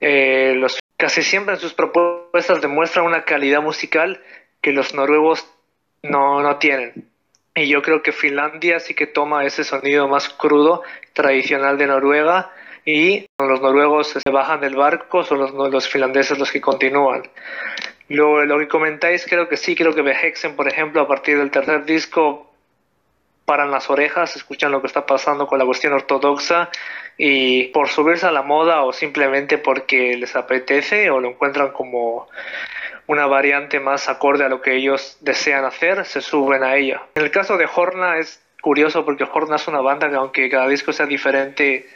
[0.00, 4.22] Eh, los, casi siempre en sus propuestas demuestran una calidad musical
[4.60, 5.46] que los noruegos
[6.02, 7.08] no, no tienen.
[7.54, 12.50] Y yo creo que Finlandia sí que toma ese sonido más crudo, tradicional de Noruega,
[12.84, 17.22] y los noruegos se bajan del barco, son los, los finlandeses los que continúan.
[18.08, 21.50] Lo, lo que comentáis, creo que sí, creo que Behexen, por ejemplo, a partir del
[21.50, 22.53] tercer disco,
[23.44, 26.70] paran las orejas, escuchan lo que está pasando con la cuestión ortodoxa
[27.16, 32.28] y por subirse a la moda o simplemente porque les apetece o lo encuentran como
[33.06, 37.02] una variante más acorde a lo que ellos desean hacer, se suben a ella.
[37.14, 40.68] En el caso de Horna es curioso porque Horna es una banda que aunque cada
[40.68, 41.86] disco sea diferente,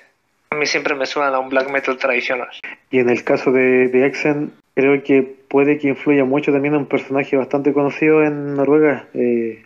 [0.50, 2.50] a mí siempre me suena a un black metal tradicional.
[2.90, 6.86] Y en el caso de, de Exen, creo que puede que influya mucho también un
[6.86, 9.64] personaje bastante conocido en Noruega, eh,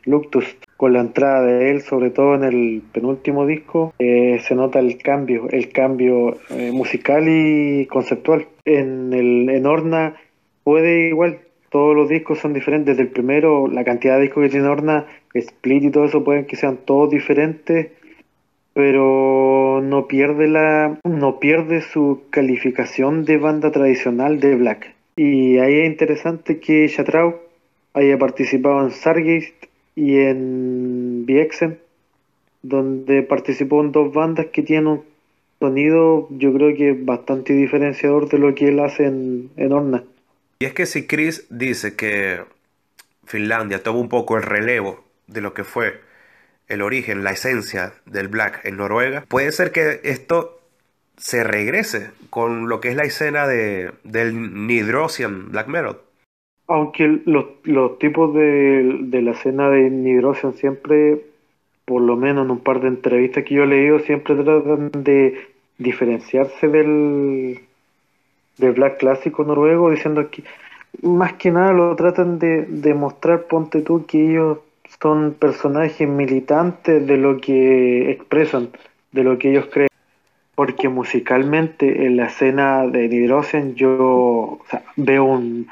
[0.78, 4.96] con la entrada de él, sobre todo en el penúltimo disco, eh, se nota el
[4.96, 8.46] cambio, el cambio eh, musical y conceptual.
[8.64, 10.16] En el en Orna
[10.64, 12.96] puede igual, todos los discos son diferentes.
[12.96, 16.46] Desde el primero, la cantidad de discos que tiene Orna, Split y todo eso pueden
[16.46, 17.88] que sean todos diferentes,
[18.72, 25.01] pero no pierde la, no pierde su calificación de banda tradicional de Black.
[25.16, 27.40] Y ahí es interesante que Shatrau
[27.94, 29.54] haya participado en Sargeist
[29.94, 31.78] y en Viexen,
[32.62, 35.04] donde participó en dos bandas que tienen un
[35.60, 40.02] sonido, yo creo que bastante diferenciador de lo que él hace en, en.
[40.60, 42.40] Y es que si Chris dice que
[43.24, 46.00] Finlandia toma un poco el relevo de lo que fue
[46.68, 50.61] el origen, la esencia del black en Noruega, puede ser que esto
[51.22, 55.96] se regrese con lo que es la escena de, del Nidrosian black metal
[56.72, 61.20] aunque los, los tipos de, de, la escena de Nidrosian siempre,
[61.84, 65.38] por lo menos en un par de entrevistas que yo he leído, siempre tratan de
[65.76, 67.60] diferenciarse del,
[68.56, 70.44] del black clásico noruego, diciendo que
[71.02, 74.58] más que nada lo tratan de, de mostrar, ponte tú, que ellos
[75.02, 78.70] son personajes militantes de lo que expresan,
[79.10, 79.91] de lo que ellos creen.
[80.54, 85.68] Porque musicalmente en la escena de Nidrosian yo o sea, veo un,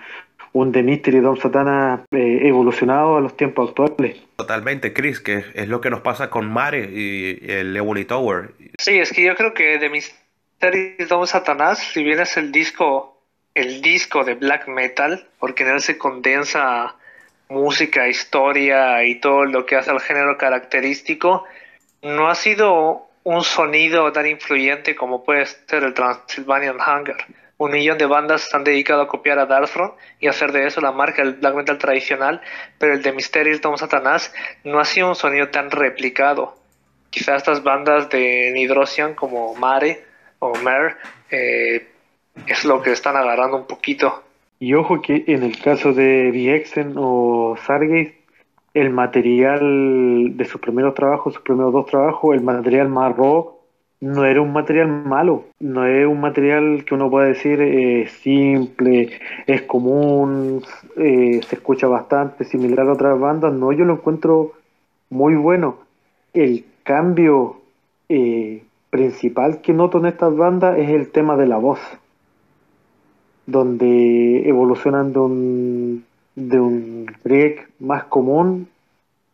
[0.52, 4.16] un The Mystery Dom Satana eh, evolucionado a los tiempos actuales.
[4.36, 8.52] Totalmente, Chris, que es lo que nos pasa con Mare y el Ebony Tower.
[8.78, 13.22] Sí, es que yo creo que The Mystery Dom Satanás, si bien es el disco,
[13.54, 16.96] el disco de black metal, porque en él se condensa
[17.48, 21.44] música, historia y todo lo que hace al género característico,
[22.02, 27.16] no ha sido un sonido tan influyente como puede ser el Transylvanian Hunger
[27.61, 30.80] un millón de bandas se han dedicado a copiar a Darkthrone y hacer de eso
[30.80, 32.40] la marca del black metal tradicional,
[32.78, 34.33] pero el de Mysterious Tom Satanás
[34.64, 36.56] no ha sido un sonido tan replicado.
[37.11, 40.02] Quizás estas bandas de Nidrosian como Mare
[40.38, 40.96] o Mer
[41.30, 41.87] eh,
[42.46, 44.22] es lo que están agarrando un poquito.
[44.59, 48.14] Y ojo que en el caso de Viexen o Sargeist,
[48.74, 53.61] el material de sus primeros trabajos, sus primeros dos trabajos, el material más raw
[54.00, 59.11] no era un material malo, no es un material que uno pueda decir eh, simple,
[59.46, 60.62] es común,
[60.97, 64.53] eh, se escucha bastante, similar a otras bandas, no, yo lo encuentro
[65.11, 65.76] muy bueno.
[66.32, 67.61] El cambio
[68.09, 71.80] eh, principal que noto en estas bandas es el tema de la voz,
[73.44, 76.05] donde evolucionan de un,
[76.35, 77.07] de un
[77.78, 78.68] más común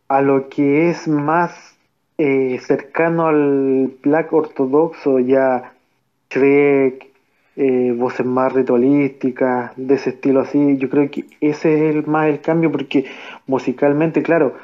[0.07, 1.77] a lo que es más
[2.17, 5.73] eh, cercano al black ortodoxo, ya
[6.29, 7.07] Shrek,
[7.57, 10.77] eh, voces más ritualísticas, de ese estilo así.
[10.77, 13.05] Yo creo que ese es el más el cambio porque
[13.47, 14.55] musicalmente, claro,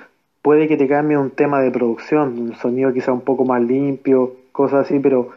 [0.41, 4.35] puede que te cambie un tema de producción, un sonido quizá un poco más limpio,
[4.51, 5.29] cosas así, pero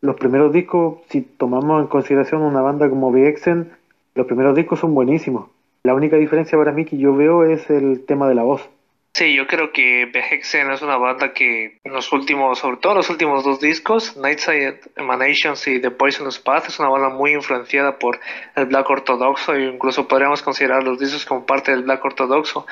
[0.00, 3.70] los primeros discos, si tomamos en consideración una banda como Viexen,
[4.14, 5.48] Los primeros discos son buenísimos.
[5.86, 8.68] La única diferencia para mí que yo veo es el tema de la voz.
[9.14, 13.08] Sí, yo creo que Behexen es una banda que en los últimos, sobre todo los
[13.08, 18.18] últimos dos discos, Nightside Emanations y The Poisonous Path, es una banda muy influenciada por
[18.56, 22.66] el black ortodoxo e incluso podríamos considerar los discos como parte del black ortodoxo.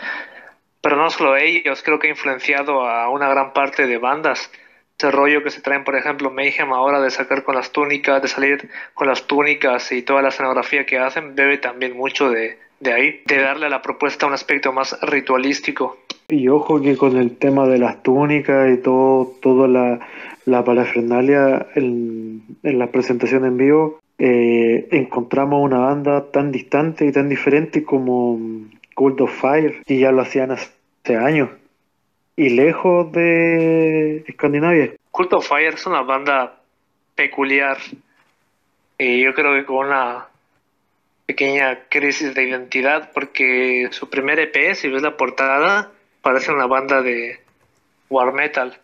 [0.80, 4.50] Pero no solo ellos, creo que ha influenciado a una gran parte de bandas.
[4.98, 8.26] Ese rollo que se traen, por ejemplo, Mayhem ahora de sacar con las túnicas, de
[8.26, 12.92] salir con las túnicas y toda la escenografía que hacen, bebe también mucho de, de
[12.92, 15.98] ahí, de darle a la propuesta un aspecto más ritualístico.
[16.28, 20.00] Y ojo que con el tema de las túnicas y todo, toda la,
[20.46, 27.12] la parafernalia en, en la presentación en vivo, eh, encontramos una banda tan distante y
[27.12, 28.38] tan diferente como
[28.94, 31.50] Cult of Fire, y ya lo hacían hace años,
[32.36, 34.92] y lejos de Escandinavia.
[35.10, 36.60] Cult of Fire es una banda
[37.14, 37.76] peculiar,
[38.96, 40.28] y yo creo que con una
[41.26, 45.90] pequeña crisis de identidad, porque su primer EP, si ves la portada,
[46.22, 47.40] parece una banda de
[48.10, 48.78] war metal.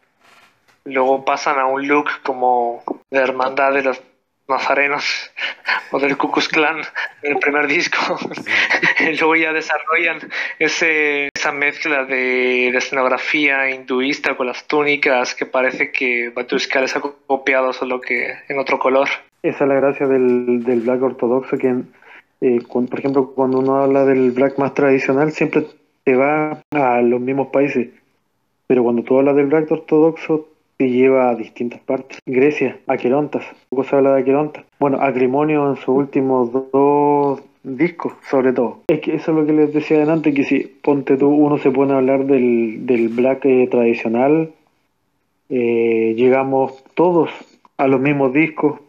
[0.84, 4.03] Luego pasan a un look como de hermandad de los
[4.49, 5.30] nazarenos
[5.93, 6.80] o del Ku Klux Klan
[7.22, 8.18] en el primer disco.
[9.01, 10.18] y luego ya desarrollan
[10.59, 17.01] ese, esa mezcla de, escenografía hinduista con las túnicas que parece que Batushka les ha
[17.01, 19.09] copiado solo que en otro color.
[19.43, 21.74] Esa es la gracia del, del black ortodoxo que,
[22.41, 25.66] eh, por ejemplo, cuando uno habla del black más tradicional, siempre
[26.05, 27.88] te va a los mismos países.
[28.66, 32.18] Pero cuando tú hablas del black ortodoxo, te lleva a distintas partes.
[32.24, 34.64] Grecia, Aquerontas, poco se habla de Aquerontas.
[34.78, 38.78] Bueno, Acrimonio en sus últimos dos discos, sobre todo.
[38.88, 41.70] Es que eso es lo que les decía adelante, que si ponte tú, uno se
[41.70, 44.53] pone a hablar del, del black eh, tradicional,
[45.51, 47.30] eh, llegamos todos
[47.76, 48.80] a los mismos discos,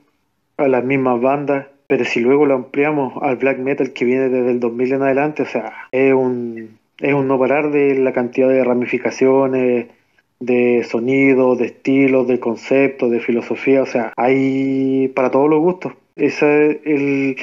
[0.58, 4.52] a las mismas bandas, pero si luego lo ampliamos al black metal que viene desde
[4.52, 8.48] el 2000 en adelante, o sea, es un es un no parar de la cantidad
[8.48, 9.88] de ramificaciones,
[10.40, 15.92] de sonidos, de estilos, de conceptos, de filosofía, o sea, hay para todos los gustos.
[16.16, 17.36] Esa es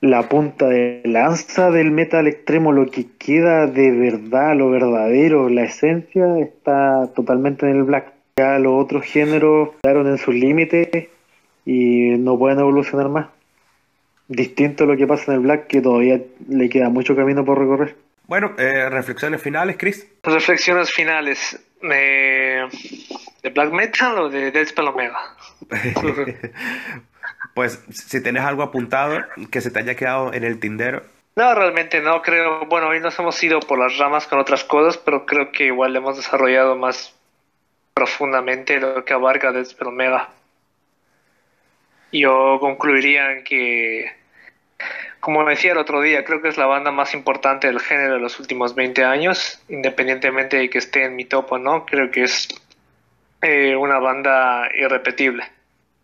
[0.00, 5.64] la punta de lanza del metal extremo, lo que queda de verdad, lo verdadero, la
[5.64, 8.10] esencia está totalmente en el black.
[8.38, 11.08] Ya los otros géneros quedaron en sus límites
[11.66, 13.26] y no pueden evolucionar más.
[14.34, 16.18] Distinto a lo que pasa en el black, que todavía
[16.48, 17.96] le queda mucho camino por recorrer.
[18.26, 20.08] Bueno, eh, reflexiones finales, Chris.
[20.22, 21.62] Reflexiones finales.
[21.82, 22.66] ¿De,
[23.42, 25.18] ¿De black metal o de Dead Spell Omega?
[27.54, 31.02] pues si tenés algo apuntado que se te haya quedado en el tindero.
[31.36, 32.64] No, realmente no creo.
[32.66, 35.94] Bueno, hoy nos hemos ido por las ramas con otras cosas, pero creo que igual
[35.94, 37.14] hemos desarrollado más
[37.92, 40.30] profundamente lo que abarca Dead Spell Omega.
[42.12, 44.21] Yo concluiría en que
[45.20, 48.20] como decía el otro día, creo que es la banda más importante del género de
[48.20, 52.24] los últimos 20 años, independientemente de que esté en mi top o no, creo que
[52.24, 52.48] es
[53.40, 55.44] eh, una banda irrepetible,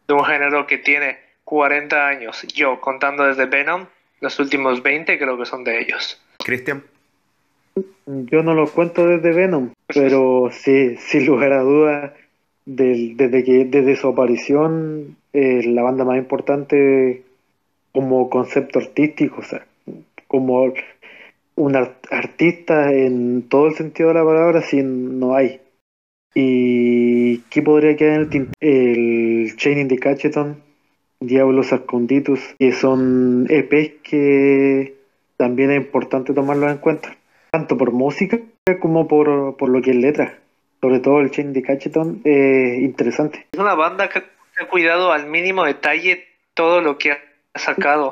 [0.06, 2.42] de un género que tiene 40 años.
[2.54, 3.86] Yo, contando desde Venom,
[4.20, 6.20] los últimos 20 creo que son de ellos.
[6.44, 6.84] Cristian.
[8.06, 12.12] Yo no lo cuento desde Venom, pero sí, sin lugar a dudas,
[12.64, 17.22] desde, que, desde su aparición, es la banda más importante
[17.93, 19.66] como concepto artístico, o sea,
[20.26, 20.72] como
[21.57, 21.76] un
[22.11, 25.61] artista en todo el sentido de la palabra, si no hay.
[26.34, 29.49] ¿Y qué podría quedar en el?
[29.49, 30.62] El Chaining de Cacheton,
[31.20, 34.95] Diablos Asconditus, que son EPs que
[35.36, 37.16] también es importante tomarlos en cuenta,
[37.51, 38.39] tanto por música
[38.80, 40.39] como por, por lo que es letra.
[40.80, 43.47] Sobre todo el Chaining de Cacheton es interesante.
[43.53, 44.22] Es una banda que
[44.61, 46.24] ha cuidado al mínimo detalle
[46.55, 47.12] todo lo que
[47.59, 48.11] sacado.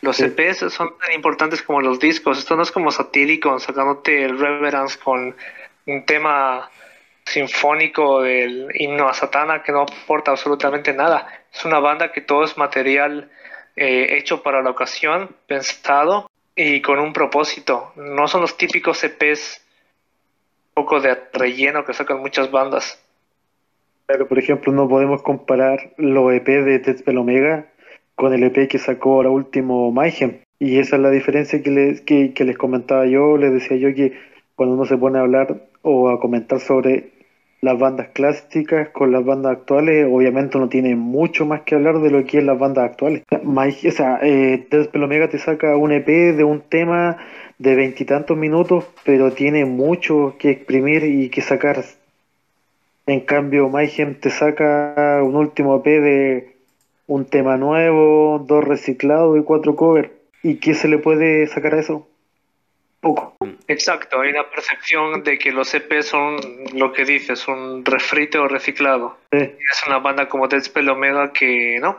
[0.00, 2.38] Los EPs son tan importantes como los discos.
[2.38, 5.34] Esto no es como Satírico sacándote el Reverence con
[5.86, 6.70] un tema
[7.24, 11.26] sinfónico del himno a Satana que no aporta absolutamente nada.
[11.52, 13.30] Es una banda que todo es material
[13.76, 17.92] eh, hecho para la ocasión, pensado y con un propósito.
[17.96, 19.64] No son los típicos EPs
[20.74, 23.02] poco de relleno que sacan muchas bandas.
[24.06, 27.66] Pero por ejemplo no podemos comparar los EP de Tetspel Omega
[28.18, 30.38] con el EP que sacó ahora último Mayhem.
[30.58, 34.12] Y esa es la diferencia que les, que, les comentaba yo, les decía yo que
[34.56, 37.10] cuando uno se pone a hablar o a comentar sobre
[37.60, 42.10] las bandas clásicas con las bandas actuales, obviamente uno tiene mucho más que hablar de
[42.10, 43.22] lo que es las bandas actuales.
[43.30, 47.18] o sea, eh, Omega te saca un EP de un tema
[47.58, 51.84] de veintitantos minutos, pero tiene mucho que exprimir y que sacar.
[53.06, 56.57] En cambio, Mayhem te saca un último EP de
[57.08, 60.10] un tema nuevo, dos reciclados y cuatro covers.
[60.42, 62.06] ¿Y qué se le puede sacar a eso?
[63.00, 63.34] Poco.
[63.66, 66.36] Exacto, hay una percepción de que los EP son
[66.74, 69.16] lo que dices, un refrito o reciclado.
[69.32, 69.38] Sí.
[69.38, 71.98] Es una banda como Dead Spell Omega que no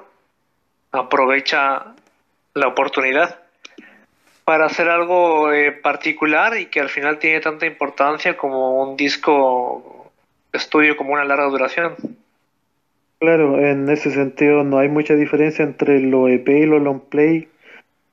[0.91, 1.95] aprovecha
[2.53, 3.39] la oportunidad
[4.43, 10.11] para hacer algo eh, particular y que al final tiene tanta importancia como un disco
[10.51, 11.95] estudio como una larga duración.
[13.19, 17.49] Claro, en ese sentido no hay mucha diferencia entre los EP y los long play.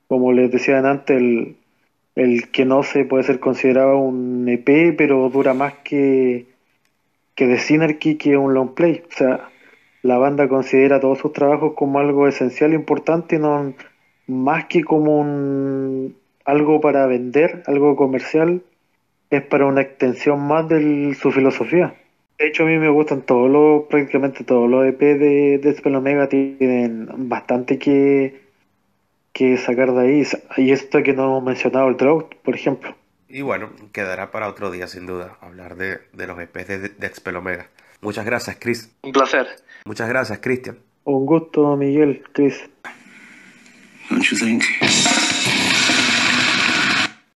[0.07, 1.55] Como les decían antes, el,
[2.15, 6.47] el que no se puede ser considerado un EP, pero dura más que,
[7.35, 9.03] que The Synergy que un long play.
[9.09, 9.49] O sea,
[10.01, 13.73] la banda considera todos sus trabajos como algo esencial importante, no
[14.27, 18.61] más que como un algo para vender, algo comercial,
[19.29, 21.95] es para una extensión más de su filosofía.
[22.37, 25.95] De hecho, a mí me gustan todos los, prácticamente todos los EP de, de Spell
[25.95, 28.41] Omega tienen bastante que,
[29.33, 30.27] que sacar de ahí.
[30.57, 32.95] Y esto que no hemos mencionado, el Drought, por ejemplo.
[33.27, 37.07] Y bueno, quedará para otro día, sin duda, hablar de, de los EPs de, de
[37.07, 37.69] Expel Omega.
[38.01, 38.95] Muchas gracias, Chris.
[39.01, 39.47] Un placer.
[39.85, 40.77] Muchas gracias, Cristian.
[41.05, 42.69] Un gusto, Miguel, Chris.
[44.09, 44.63] Don't you think?